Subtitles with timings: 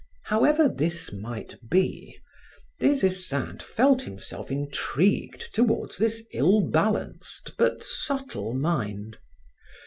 [0.23, 2.17] However this might be,
[2.79, 9.19] Des Esseintes felt himself intrigued toward this ill balanced but subtile mind.